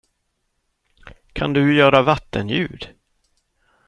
Kan 1.33 1.53
du 1.53 1.75
göra 1.75 2.01
vattenljud? 2.01 2.93